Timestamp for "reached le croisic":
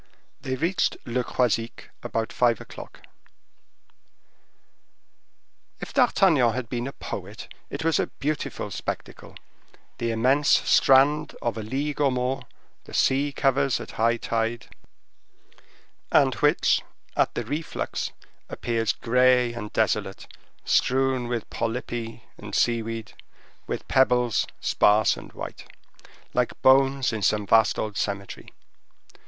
0.55-1.91